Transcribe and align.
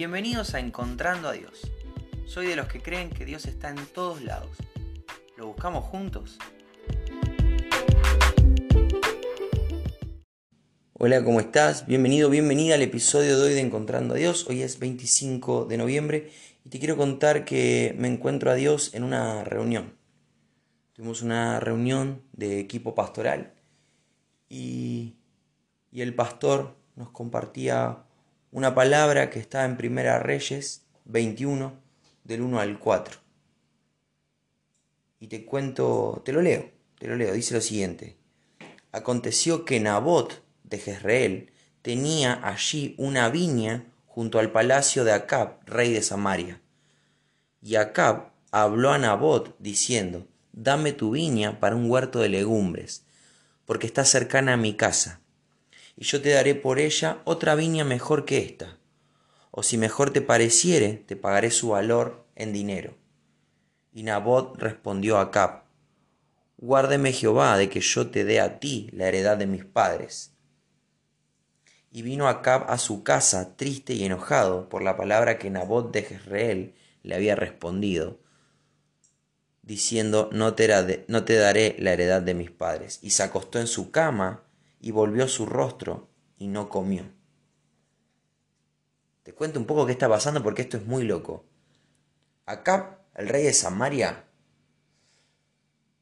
Bienvenidos 0.00 0.54
a 0.54 0.60
Encontrando 0.60 1.28
a 1.28 1.32
Dios. 1.32 1.70
Soy 2.24 2.46
de 2.46 2.56
los 2.56 2.68
que 2.68 2.80
creen 2.80 3.10
que 3.10 3.26
Dios 3.26 3.44
está 3.44 3.68
en 3.68 3.84
todos 3.84 4.22
lados. 4.22 4.56
¿Lo 5.36 5.48
buscamos 5.48 5.84
juntos? 5.84 6.38
Hola, 10.94 11.22
¿cómo 11.22 11.38
estás? 11.38 11.86
Bienvenido, 11.86 12.30
bienvenida 12.30 12.76
al 12.76 12.80
episodio 12.80 13.38
de 13.38 13.44
hoy 13.44 13.52
de 13.52 13.60
Encontrando 13.60 14.14
a 14.14 14.16
Dios. 14.16 14.46
Hoy 14.48 14.62
es 14.62 14.78
25 14.78 15.66
de 15.66 15.76
noviembre 15.76 16.30
y 16.64 16.70
te 16.70 16.78
quiero 16.78 16.96
contar 16.96 17.44
que 17.44 17.94
me 17.98 18.08
encuentro 18.08 18.50
a 18.50 18.54
Dios 18.54 18.94
en 18.94 19.04
una 19.04 19.44
reunión. 19.44 19.98
Tuvimos 20.94 21.20
una 21.20 21.60
reunión 21.60 22.22
de 22.32 22.58
equipo 22.58 22.94
pastoral 22.94 23.52
y, 24.48 25.16
y 25.92 26.00
el 26.00 26.14
pastor 26.14 26.74
nos 26.96 27.10
compartía 27.10 28.06
una 28.52 28.74
palabra 28.74 29.30
que 29.30 29.38
está 29.38 29.64
en 29.64 29.76
Primera 29.76 30.18
Reyes 30.18 30.82
21, 31.04 31.72
del 32.24 32.42
1 32.42 32.58
al 32.58 32.80
4. 32.80 33.20
Y 35.20 35.28
te 35.28 35.44
cuento, 35.44 36.20
te 36.24 36.32
lo 36.32 36.42
leo, 36.42 36.68
te 36.98 37.06
lo 37.06 37.14
leo, 37.14 37.32
dice 37.32 37.54
lo 37.54 37.60
siguiente. 37.60 38.16
Aconteció 38.90 39.64
que 39.64 39.78
Nabot 39.78 40.42
de 40.64 40.78
Jezreel 40.78 41.52
tenía 41.82 42.40
allí 42.42 42.96
una 42.98 43.28
viña 43.28 43.84
junto 44.06 44.40
al 44.40 44.50
palacio 44.50 45.04
de 45.04 45.12
Acab, 45.12 45.60
rey 45.66 45.92
de 45.92 46.02
Samaria. 46.02 46.60
Y 47.62 47.76
Acab 47.76 48.32
habló 48.50 48.90
a 48.90 48.98
Nabot 48.98 49.54
diciendo, 49.60 50.26
Dame 50.52 50.92
tu 50.92 51.12
viña 51.12 51.60
para 51.60 51.76
un 51.76 51.88
huerto 51.88 52.18
de 52.18 52.28
legumbres, 52.28 53.04
porque 53.64 53.86
está 53.86 54.04
cercana 54.04 54.54
a 54.54 54.56
mi 54.56 54.74
casa 54.74 55.20
y 55.96 56.04
yo 56.04 56.22
te 56.22 56.30
daré 56.30 56.54
por 56.54 56.78
ella 56.78 57.20
otra 57.24 57.54
viña 57.54 57.84
mejor 57.84 58.24
que 58.24 58.38
esta. 58.38 58.78
O 59.50 59.62
si 59.62 59.76
mejor 59.76 60.12
te 60.12 60.20
pareciere, 60.20 60.94
te 60.94 61.16
pagaré 61.16 61.50
su 61.50 61.70
valor 61.70 62.24
en 62.36 62.52
dinero. 62.52 62.96
Y 63.92 64.04
Nabot 64.04 64.56
respondió 64.58 65.18
a 65.18 65.22
Acab, 65.22 65.64
Guárdeme 66.56 67.12
Jehová 67.12 67.56
de 67.56 67.68
que 67.68 67.80
yo 67.80 68.10
te 68.10 68.24
dé 68.24 68.40
a 68.40 68.60
ti 68.60 68.90
la 68.92 69.08
heredad 69.08 69.36
de 69.36 69.46
mis 69.46 69.64
padres. 69.64 70.32
Y 71.90 72.02
vino 72.02 72.28
Acab 72.28 72.70
a 72.70 72.78
su 72.78 73.02
casa 73.02 73.56
triste 73.56 73.94
y 73.94 74.04
enojado 74.04 74.68
por 74.68 74.82
la 74.82 74.96
palabra 74.96 75.38
que 75.38 75.50
Nabot 75.50 75.90
de 75.92 76.02
Jezreel 76.02 76.74
le 77.02 77.14
había 77.14 77.34
respondido, 77.34 78.20
diciendo, 79.62 80.28
no 80.32 80.54
te 80.54 80.66
daré 80.66 81.76
la 81.78 81.92
heredad 81.92 82.22
de 82.22 82.34
mis 82.34 82.50
padres. 82.50 83.00
Y 83.02 83.10
se 83.10 83.22
acostó 83.22 83.58
en 83.58 83.66
su 83.66 83.90
cama 83.90 84.44
y 84.80 84.90
volvió 84.90 85.28
su 85.28 85.46
rostro 85.46 86.08
y 86.38 86.48
no 86.48 86.68
comió. 86.68 87.04
Te 89.22 89.34
cuento 89.34 89.60
un 89.60 89.66
poco 89.66 89.86
qué 89.86 89.92
está 89.92 90.08
pasando 90.08 90.42
porque 90.42 90.62
esto 90.62 90.78
es 90.78 90.86
muy 90.86 91.04
loco. 91.04 91.44
Acá 92.46 92.98
el 93.14 93.28
rey 93.28 93.44
de 93.44 93.52
Samaria 93.52 94.24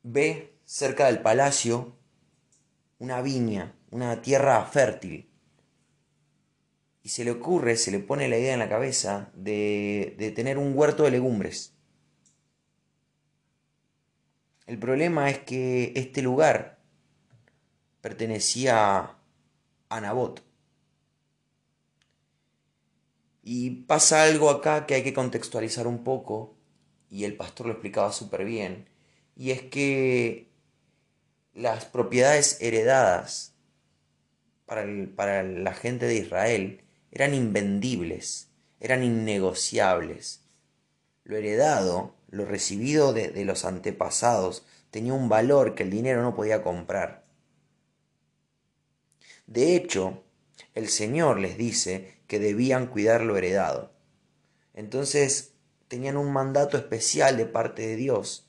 ve 0.02 0.58
cerca 0.64 1.06
del 1.06 1.20
palacio 1.20 1.96
una 2.98 3.22
viña, 3.22 3.74
una 3.90 4.22
tierra 4.22 4.64
fértil. 4.64 5.30
Y 7.02 7.10
se 7.10 7.24
le 7.24 7.30
ocurre, 7.30 7.76
se 7.76 7.90
le 7.90 8.00
pone 8.00 8.28
la 8.28 8.38
idea 8.38 8.52
en 8.52 8.58
la 8.58 8.68
cabeza 8.68 9.30
de, 9.34 10.14
de 10.18 10.30
tener 10.30 10.58
un 10.58 10.76
huerto 10.76 11.04
de 11.04 11.10
legumbres. 11.10 11.74
El 14.66 14.78
problema 14.78 15.30
es 15.30 15.38
que 15.38 15.92
este 15.96 16.22
lugar 16.22 16.77
pertenecía 18.08 19.16
a 19.90 20.00
Nabot. 20.00 20.42
Y 23.42 23.82
pasa 23.82 24.22
algo 24.22 24.48
acá 24.48 24.86
que 24.86 24.94
hay 24.94 25.04
que 25.04 25.12
contextualizar 25.12 25.86
un 25.86 26.04
poco, 26.04 26.56
y 27.10 27.24
el 27.24 27.36
pastor 27.36 27.66
lo 27.66 27.72
explicaba 27.72 28.10
súper 28.12 28.46
bien, 28.46 28.88
y 29.36 29.50
es 29.50 29.60
que 29.60 30.48
las 31.52 31.84
propiedades 31.84 32.56
heredadas 32.62 33.52
para, 34.64 34.86
para, 35.14 35.42
la 35.42 35.74
gente 35.74 36.06
de 36.06 36.16
Israel 36.16 36.80
eran 37.10 37.34
invendibles, 37.34 38.48
eran 38.80 39.04
innegociables. 39.04 40.44
Lo 41.24 41.36
heredado, 41.36 42.14
lo 42.30 42.46
recibido 42.46 43.12
de, 43.12 43.28
de 43.28 43.44
los 43.44 43.66
antepasados, 43.66 44.64
tenía 44.90 45.12
un 45.12 45.28
valor 45.28 45.74
que 45.74 45.82
el 45.82 45.90
dinero 45.90 46.22
no 46.22 46.34
podía 46.34 46.62
comprar. 46.62 47.27
De 49.48 49.74
hecho, 49.74 50.22
el 50.74 50.88
Señor 50.88 51.40
les 51.40 51.56
dice 51.56 52.20
que 52.26 52.38
debían 52.38 52.86
cuidar 52.86 53.22
lo 53.22 53.38
heredado. 53.38 53.94
Entonces 54.74 55.54
tenían 55.88 56.18
un 56.18 56.30
mandato 56.34 56.76
especial 56.76 57.38
de 57.38 57.46
parte 57.46 57.86
de 57.86 57.96
Dios 57.96 58.46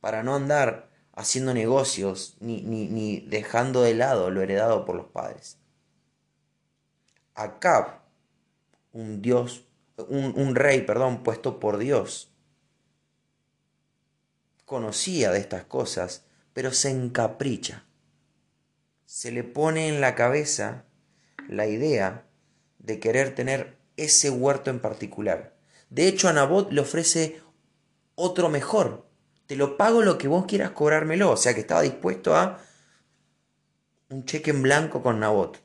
para 0.00 0.22
no 0.22 0.34
andar 0.34 0.90
haciendo 1.12 1.52
negocios 1.52 2.38
ni, 2.40 3.20
dejando 3.28 3.82
de 3.82 3.94
lado 3.94 4.30
lo 4.30 4.40
heredado 4.40 4.86
por 4.86 4.96
los 4.96 5.08
padres. 5.08 5.58
Acab, 7.34 8.00
un 8.92 9.20
Dios, 9.20 9.66
un, 9.98 10.32
un 10.34 10.54
rey, 10.54 10.80
perdón, 10.80 11.22
puesto 11.22 11.60
por 11.60 11.76
Dios, 11.76 12.32
conocía 14.64 15.30
de 15.30 15.40
estas 15.40 15.64
cosas, 15.64 16.24
pero 16.54 16.72
se 16.72 16.88
encapricha 16.88 17.84
se 19.08 19.32
le 19.32 19.42
pone 19.42 19.88
en 19.88 20.02
la 20.02 20.14
cabeza 20.14 20.84
la 21.48 21.66
idea 21.66 22.26
de 22.78 23.00
querer 23.00 23.34
tener 23.34 23.78
ese 23.96 24.28
huerto 24.28 24.68
en 24.68 24.80
particular. 24.80 25.56
De 25.88 26.06
hecho, 26.06 26.28
a 26.28 26.34
Nabot 26.34 26.70
le 26.70 26.82
ofrece 26.82 27.40
otro 28.16 28.50
mejor. 28.50 29.08
Te 29.46 29.56
lo 29.56 29.78
pago 29.78 30.02
lo 30.02 30.18
que 30.18 30.28
vos 30.28 30.44
quieras 30.44 30.72
cobrármelo. 30.72 31.30
O 31.30 31.38
sea 31.38 31.54
que 31.54 31.60
estaba 31.60 31.80
dispuesto 31.80 32.36
a 32.36 32.62
un 34.10 34.26
cheque 34.26 34.50
en 34.50 34.60
blanco 34.60 35.02
con 35.02 35.20
Nabot. 35.20 35.58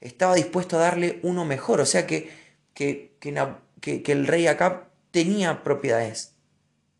Estaba 0.00 0.34
dispuesto 0.34 0.78
a 0.78 0.80
darle 0.80 1.20
uno 1.22 1.44
mejor. 1.44 1.78
O 1.82 1.86
sea 1.86 2.06
que, 2.06 2.30
que, 2.72 3.18
que, 3.20 4.02
que 4.02 4.12
el 4.12 4.26
rey 4.26 4.46
Acab 4.46 4.88
tenía 5.10 5.62
propiedades 5.62 6.36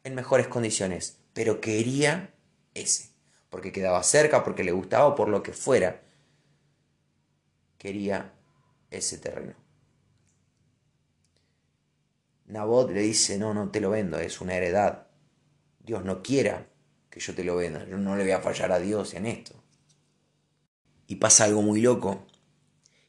en 0.04 0.14
mejores 0.16 0.48
condiciones, 0.48 1.16
pero 1.32 1.62
quería 1.62 2.34
ese 2.74 3.11
porque 3.52 3.70
quedaba 3.70 4.02
cerca, 4.02 4.42
porque 4.42 4.64
le 4.64 4.72
gustaba 4.72 5.08
o 5.08 5.14
por 5.14 5.28
lo 5.28 5.42
que 5.42 5.52
fuera, 5.52 6.00
quería 7.76 8.32
ese 8.90 9.18
terreno. 9.18 9.52
Nabot 12.46 12.90
le 12.90 13.02
dice, 13.02 13.36
no, 13.36 13.52
no 13.52 13.70
te 13.70 13.82
lo 13.82 13.90
vendo, 13.90 14.18
es 14.18 14.40
una 14.40 14.54
heredad. 14.54 15.06
Dios 15.80 16.02
no 16.02 16.22
quiera 16.22 16.66
que 17.10 17.20
yo 17.20 17.34
te 17.34 17.44
lo 17.44 17.56
venda, 17.56 17.84
yo 17.84 17.98
no 17.98 18.16
le 18.16 18.22
voy 18.22 18.32
a 18.32 18.40
fallar 18.40 18.72
a 18.72 18.78
Dios 18.78 19.12
en 19.12 19.26
esto. 19.26 19.54
Y 21.06 21.16
pasa 21.16 21.44
algo 21.44 21.60
muy 21.60 21.82
loco, 21.82 22.24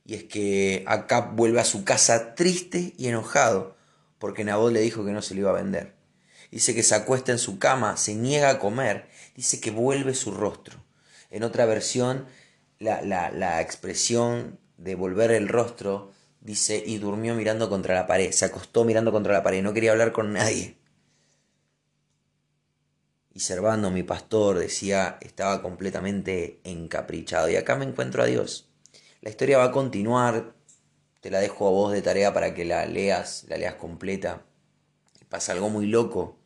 y 0.04 0.16
es 0.16 0.26
que 0.26 0.84
Acab 0.88 1.38
vuelve 1.38 1.62
a 1.62 1.66
su 1.66 1.86
casa 1.86 2.36
triste 2.36 2.94
y 2.98 3.08
enojado, 3.08 3.78
porque 4.20 4.44
Nabot 4.44 4.74
le 4.74 4.82
dijo 4.82 5.06
que 5.06 5.14
no 5.14 5.22
se 5.22 5.36
lo 5.36 5.40
iba 5.40 5.52
a 5.52 5.62
vender. 5.64 6.03
Dice 6.52 6.76
que 6.76 6.84
se 6.84 6.96
acuesta 6.96 7.32
en 7.32 7.40
su 7.40 7.60
cama, 7.60 7.98
se 7.98 8.16
niega 8.16 8.50
a 8.50 8.60
comer, 8.60 9.10
dice 9.36 9.60
que 9.60 9.72
vuelve 9.72 10.14
su 10.14 10.32
rostro. 10.32 10.84
En 11.30 11.44
otra 11.44 11.66
versión, 11.66 12.28
la, 12.80 13.02
la, 13.02 13.62
expresión 13.62 14.60
de 14.78 14.96
volver 14.96 15.32
el 15.32 15.48
rostro 15.48 16.12
dice 16.42 16.84
y 16.86 16.98
durmió 16.98 17.34
mirando 17.36 17.70
contra 17.70 17.96
la 17.96 18.08
pared, 18.08 18.32
se 18.32 18.46
acostó 18.46 18.84
mirando 18.84 19.12
contra 19.12 19.34
la 19.34 19.44
pared, 19.44 19.64
no 19.64 19.74
quería 19.74 19.92
hablar 19.92 20.12
con 20.12 20.34
nadie. 20.34 20.78
Y 23.34 23.40
Servando, 23.40 23.90
mi 23.90 24.04
pastor, 24.04 24.60
decía, 24.60 25.18
estaba 25.22 25.64
completamente 25.64 26.60
encaprichado. 26.64 27.50
Y 27.50 27.56
acá 27.56 27.76
me 27.76 27.86
encuentro 27.86 28.22
a 28.22 28.28
Dios. 28.28 28.70
La 29.22 29.32
historia 29.32 29.58
va 29.58 29.66
a 29.66 29.72
continuar, 29.72 30.54
te 31.20 31.32
la 31.32 31.40
dejo 31.40 31.68
a 31.68 31.72
vos 31.72 31.94
de 31.94 32.04
tarea 32.04 32.32
para 32.32 32.54
que 32.54 32.64
la 32.64 32.86
leas, 32.86 33.46
la 33.48 33.58
leas 33.58 33.76
completa. 33.76 34.44
Pasa 35.34 35.54
algo 35.54 35.68
muy 35.68 35.88
loco 35.88 36.38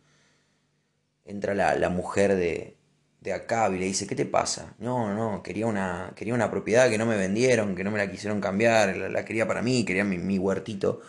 entra 1.25 1.53
la, 1.53 1.89
mujer 1.89 2.37
de, 2.37 2.77
de 3.19 3.33
Acab 3.33 3.73
y 3.73 3.79
le 3.79 3.85
dice, 3.85 4.07
¿qué 4.07 4.15
te 4.15 4.25
pasa? 4.25 4.75
No, 4.79 5.13
no, 5.13 5.43
quería 5.43 5.67
una, 5.67 6.13
quería 6.15 6.33
una 6.33 6.49
propiedad 6.49 6.89
que 6.89 6.97
no 6.97 7.05
me 7.05 7.17
vendieron, 7.17 7.75
que 7.75 7.83
no 7.83 7.91
me 7.91 7.97
la 7.97 8.09
quisieron 8.09 8.39
cambiar, 8.39 8.95
la, 8.95 9.25
quería 9.25 9.45
para 9.45 9.61
mí, 9.61 9.83
quería 9.83 10.05
mi, 10.05 10.39
huertito. 10.39 11.01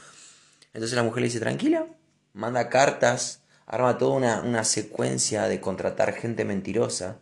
Entonces 0.74 0.96
la 0.96 1.04
mujer 1.04 1.20
le 1.22 1.28
dice, 1.28 1.38
tranquila, 1.38 1.86
manda 2.32 2.68
cartas, 2.68 3.42
arma 3.64 3.96
toda 3.96 4.16
una, 4.16 4.40
una 4.40 4.64
secuencia 4.64 5.46
de 5.46 5.60
contratar 5.60 6.14
gente 6.14 6.44
mentirosa 6.44 7.20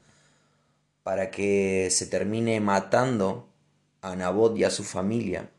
para 1.03 1.31
que 1.31 1.89
se 1.91 2.07
termine 2.07 2.61
matando 2.61 3.51
a 4.01 4.17
Nabot 4.17 4.57
y 4.57 4.65
a 4.65 4.71
su 4.71 4.85
familia. 4.85 5.51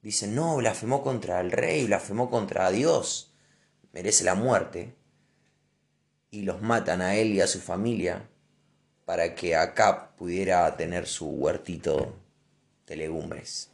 Dice, 0.00 0.28
no, 0.28 0.56
blasfemó 0.56 1.02
contra 1.02 1.40
el 1.42 1.52
rey, 1.52 1.84
blasfemó 1.84 2.30
contra 2.30 2.70
Dios, 2.70 3.29
merece 3.92 4.24
la 4.24 4.34
muerte 4.34 4.94
y 6.30 6.42
los 6.42 6.62
matan 6.62 7.02
a 7.02 7.16
él 7.16 7.32
y 7.32 7.40
a 7.40 7.46
su 7.46 7.60
familia 7.60 8.28
para 9.04 9.34
que 9.34 9.56
Acap 9.56 10.16
pudiera 10.16 10.76
tener 10.76 11.06
su 11.06 11.26
huertito 11.28 12.14
de 12.86 12.96
legumbres. 12.96 13.70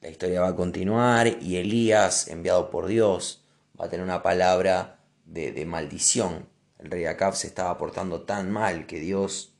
La 0.00 0.10
historia 0.10 0.42
va 0.42 0.48
a 0.48 0.54
continuar 0.54 1.42
y 1.42 1.56
Elías, 1.56 2.28
enviado 2.28 2.70
por 2.70 2.86
Dios, 2.86 3.44
va 3.80 3.86
a 3.86 3.88
tener 3.88 4.04
una 4.04 4.22
palabra 4.22 5.00
de, 5.24 5.66
maldición. 5.66 6.48
El 6.78 6.90
rey 6.90 7.06
Acab 7.06 7.34
se 7.34 7.48
estaba 7.48 7.76
portando 7.76 8.22
tan 8.22 8.50
mal 8.50 8.86
que 8.86 9.00
Dios... 9.00 9.52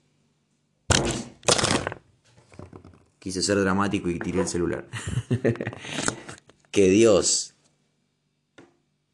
Quise 3.19 3.43
ser 3.43 3.59
dramático 3.59 4.09
y 4.09 4.21
tiré 4.21 4.43
el 4.43 4.47
celular. 4.47 4.87
que 6.71 6.89
Dios 6.91 7.56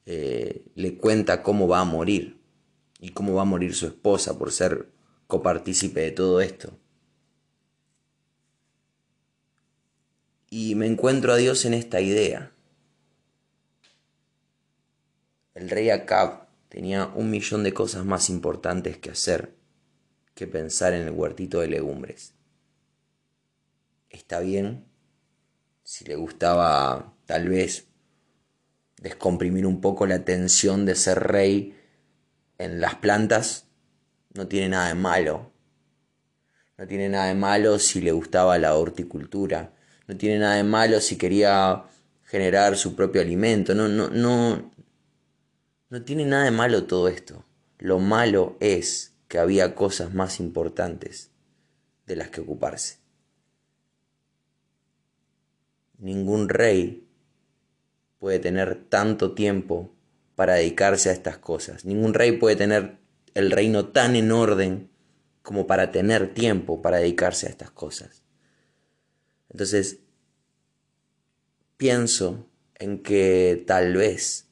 eh, 0.06 0.64
le 0.75 0.96
cuenta 0.96 1.43
cómo 1.43 1.69
va 1.69 1.81
a 1.81 1.84
morir 1.84 2.40
y 2.99 3.10
cómo 3.10 3.34
va 3.34 3.43
a 3.43 3.46
morir 3.46 3.75
su 3.75 3.87
esposa 3.87 4.38
por 4.38 4.52
ser 4.52 4.88
copartícipe 5.26 6.00
de 6.00 6.10
todo 6.10 6.40
esto. 6.40 6.78
Y 10.50 10.75
me 10.75 10.87
encuentro 10.87 11.32
a 11.32 11.37
Dios 11.37 11.64
en 11.64 11.75
esta 11.75 12.00
idea. 12.00 12.52
El 15.54 15.70
rey 15.70 15.90
Acab 15.90 16.48
tenía 16.69 17.06
un 17.06 17.31
millón 17.31 17.62
de 17.62 17.72
cosas 17.72 18.05
más 18.05 18.28
importantes 18.31 18.98
que 18.98 19.10
hacer 19.10 19.55
que 20.34 20.46
pensar 20.46 20.94
en 20.94 21.08
el 21.08 21.10
huertito 21.10 21.60
de 21.60 21.69
legumbres. 21.69 22.34
Está 24.10 24.40
bien 24.40 24.87
si 25.82 26.05
le 26.05 26.16
gustaba 26.16 27.14
tal 27.26 27.48
vez 27.48 27.91
descomprimir 29.02 29.66
un 29.66 29.81
poco 29.81 30.06
la 30.06 30.25
tensión 30.25 30.87
de 30.87 30.94
ser 30.94 31.19
rey 31.19 31.76
en 32.58 32.81
las 32.81 32.94
plantas, 32.94 33.66
no 34.32 34.46
tiene 34.46 34.69
nada 34.69 34.88
de 34.88 34.94
malo. 34.94 35.50
No 36.78 36.87
tiene 36.87 37.08
nada 37.08 37.26
de 37.26 37.34
malo 37.34 37.78
si 37.78 38.00
le 38.00 38.12
gustaba 38.12 38.58
la 38.58 38.76
horticultura. 38.76 39.75
No 40.06 40.16
tiene 40.16 40.38
nada 40.38 40.54
de 40.54 40.64
malo 40.64 41.00
si 41.00 41.19
quería 41.19 41.84
generar 42.22 42.76
su 42.76 42.94
propio 42.94 43.20
alimento. 43.20 43.75
No, 43.75 43.88
no, 43.88 44.08
no. 44.08 44.72
No 45.90 46.02
tiene 46.02 46.25
nada 46.25 46.44
de 46.44 46.50
malo 46.52 46.84
todo 46.84 47.08
esto. 47.08 47.44
Lo 47.78 47.98
malo 47.98 48.56
es 48.60 49.14
que 49.28 49.38
había 49.38 49.75
cosas 49.75 50.14
más 50.14 50.38
importantes 50.38 51.31
de 52.06 52.16
las 52.16 52.31
que 52.31 52.40
ocuparse. 52.40 52.98
Ningún 55.98 56.48
rey 56.48 57.08
puede 58.22 58.38
tener 58.38 58.76
tanto 58.88 59.32
tiempo 59.32 59.96
para 60.36 60.54
dedicarse 60.54 61.10
a 61.10 61.12
estas 61.12 61.38
cosas. 61.38 61.84
Ningún 61.84 62.14
rey 62.14 62.30
puede 62.30 62.54
tener 62.54 62.98
el 63.34 63.50
reino 63.50 63.88
tan 63.88 64.14
en 64.14 64.30
orden 64.30 64.92
como 65.42 65.66
para 65.66 65.90
tener 65.90 66.32
tiempo 66.32 66.82
para 66.82 66.98
dedicarse 66.98 67.48
a 67.48 67.50
estas 67.50 67.72
cosas. 67.72 68.22
Entonces, 69.50 69.98
pienso 71.76 72.48
en 72.76 73.02
que 73.02 73.64
tal 73.66 73.96
vez 73.96 74.46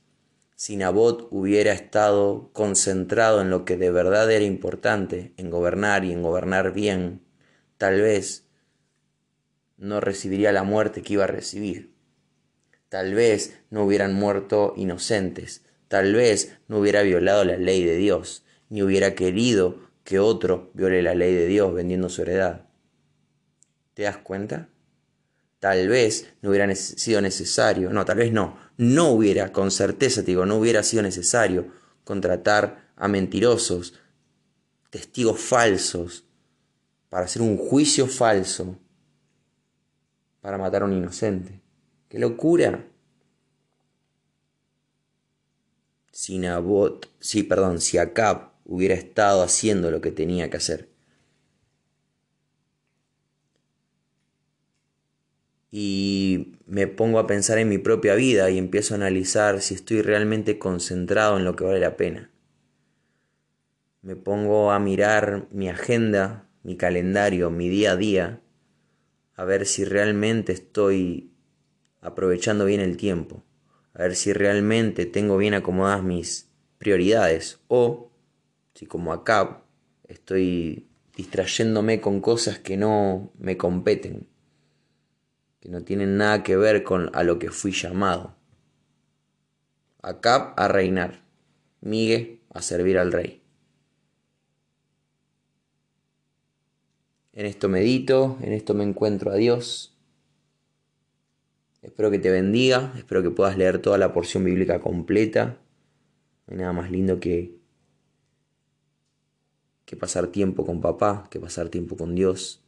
si 0.56 0.76
Nabot 0.76 1.28
hubiera 1.30 1.72
estado 1.72 2.50
concentrado 2.52 3.40
en 3.40 3.50
lo 3.50 3.64
que 3.64 3.76
de 3.76 3.92
verdad 3.92 4.32
era 4.32 4.44
importante, 4.44 5.32
en 5.36 5.48
gobernar 5.48 6.04
y 6.04 6.10
en 6.10 6.24
gobernar 6.24 6.72
bien, 6.72 7.22
tal 7.78 8.00
vez 8.00 8.48
no 9.76 10.00
recibiría 10.00 10.50
la 10.50 10.64
muerte 10.64 11.02
que 11.02 11.12
iba 11.12 11.22
a 11.22 11.28
recibir. 11.28 11.99
Tal 12.90 13.14
vez 13.14 13.56
no 13.70 13.84
hubieran 13.84 14.14
muerto 14.14 14.74
inocentes, 14.76 15.62
tal 15.86 16.12
vez 16.12 16.58
no 16.66 16.80
hubiera 16.80 17.02
violado 17.02 17.44
la 17.44 17.56
ley 17.56 17.84
de 17.84 17.94
Dios, 17.94 18.42
ni 18.68 18.82
hubiera 18.82 19.14
querido 19.14 19.78
que 20.02 20.18
otro 20.18 20.72
viole 20.74 21.00
la 21.00 21.14
ley 21.14 21.32
de 21.32 21.46
Dios 21.46 21.72
vendiendo 21.72 22.08
su 22.08 22.22
heredad. 22.22 22.66
¿Te 23.94 24.02
das 24.02 24.16
cuenta? 24.16 24.70
Tal 25.60 25.86
vez 25.86 26.32
no 26.42 26.50
hubiera 26.50 26.74
sido 26.74 27.20
necesario, 27.20 27.92
no, 27.92 28.04
tal 28.04 28.18
vez 28.18 28.32
no, 28.32 28.58
no 28.76 29.10
hubiera, 29.10 29.52
con 29.52 29.70
certeza 29.70 30.22
te 30.22 30.32
digo, 30.32 30.44
no 30.44 30.56
hubiera 30.56 30.82
sido 30.82 31.04
necesario 31.04 31.68
contratar 32.02 32.90
a 32.96 33.06
mentirosos, 33.06 33.94
testigos 34.90 35.38
falsos, 35.38 36.24
para 37.08 37.26
hacer 37.26 37.40
un 37.40 37.56
juicio 37.56 38.08
falso, 38.08 38.80
para 40.40 40.58
matar 40.58 40.82
a 40.82 40.86
un 40.86 40.94
inocente. 40.94 41.59
¡Qué 42.10 42.18
locura! 42.18 42.88
Si 46.10 46.38
Nabot, 46.38 47.08
sí, 47.20 47.44
perdón, 47.44 47.80
si 47.80 47.98
Acab 47.98 48.50
hubiera 48.64 48.94
estado 48.94 49.44
haciendo 49.44 49.92
lo 49.92 50.00
que 50.00 50.10
tenía 50.10 50.50
que 50.50 50.56
hacer. 50.56 50.88
Y 55.70 56.56
me 56.66 56.88
pongo 56.88 57.20
a 57.20 57.28
pensar 57.28 57.58
en 57.58 57.68
mi 57.68 57.78
propia 57.78 58.16
vida 58.16 58.50
y 58.50 58.58
empiezo 58.58 58.94
a 58.94 58.96
analizar 58.96 59.60
si 59.62 59.74
estoy 59.74 60.02
realmente 60.02 60.58
concentrado 60.58 61.38
en 61.38 61.44
lo 61.44 61.54
que 61.54 61.62
vale 61.62 61.78
la 61.78 61.96
pena. 61.96 62.32
Me 64.02 64.16
pongo 64.16 64.72
a 64.72 64.80
mirar 64.80 65.46
mi 65.52 65.68
agenda, 65.68 66.48
mi 66.64 66.76
calendario, 66.76 67.50
mi 67.50 67.68
día 67.68 67.92
a 67.92 67.96
día, 67.96 68.40
a 69.36 69.44
ver 69.44 69.64
si 69.64 69.84
realmente 69.84 70.52
estoy 70.52 71.30
aprovechando 72.00 72.64
bien 72.64 72.80
el 72.80 72.96
tiempo, 72.96 73.42
a 73.94 74.02
ver 74.02 74.16
si 74.16 74.32
realmente 74.32 75.06
tengo 75.06 75.36
bien 75.36 75.54
acomodadas 75.54 76.02
mis 76.02 76.48
prioridades 76.78 77.60
o 77.68 78.10
si 78.74 78.86
como 78.86 79.12
acá 79.12 79.62
estoy 80.08 80.88
distrayéndome 81.16 82.00
con 82.00 82.20
cosas 82.20 82.58
que 82.58 82.76
no 82.76 83.30
me 83.38 83.56
competen, 83.56 84.26
que 85.60 85.68
no 85.68 85.82
tienen 85.82 86.16
nada 86.16 86.42
que 86.42 86.56
ver 86.56 86.82
con 86.82 87.10
a 87.14 87.22
lo 87.22 87.38
que 87.38 87.50
fui 87.50 87.72
llamado. 87.72 88.36
Acá 90.02 90.54
a 90.56 90.68
reinar, 90.68 91.22
Migue 91.82 92.40
a 92.52 92.60
servir 92.60 92.98
al 92.98 93.10
rey. 93.10 93.42
En 97.32 97.46
esto 97.46 97.68
medito, 97.68 98.36
en 98.42 98.52
esto 98.52 98.74
me 98.74 98.84
encuentro 98.84 99.30
a 99.30 99.36
Dios. 99.36 99.96
Espero 101.82 102.10
que 102.10 102.18
te 102.18 102.30
bendiga, 102.30 102.92
espero 102.96 103.22
que 103.22 103.30
puedas 103.30 103.56
leer 103.56 103.80
toda 103.80 103.96
la 103.96 104.12
porción 104.12 104.44
bíblica 104.44 104.80
completa. 104.80 105.58
No 106.46 106.52
hay 106.52 106.58
nada 106.58 106.72
más 106.72 106.90
lindo 106.90 107.20
que, 107.20 107.58
que 109.86 109.96
pasar 109.96 110.26
tiempo 110.28 110.66
con 110.66 110.80
papá, 110.80 111.26
que 111.30 111.40
pasar 111.40 111.70
tiempo 111.70 111.96
con 111.96 112.14
Dios. 112.14 112.62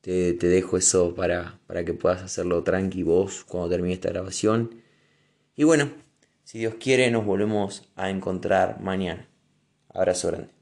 Te, 0.00 0.32
te 0.32 0.48
dejo 0.48 0.76
eso 0.76 1.14
para, 1.14 1.60
para 1.66 1.84
que 1.84 1.94
puedas 1.94 2.22
hacerlo 2.22 2.62
tranqui 2.64 3.02
vos 3.02 3.44
cuando 3.44 3.68
termine 3.68 3.94
esta 3.94 4.08
grabación. 4.08 4.82
Y 5.54 5.64
bueno, 5.64 5.90
si 6.44 6.58
Dios 6.58 6.74
quiere, 6.80 7.10
nos 7.10 7.24
volvemos 7.24 7.88
a 7.94 8.10
encontrar 8.10 8.80
mañana. 8.80 9.28
Abrazo 9.88 10.28
grande. 10.28 10.57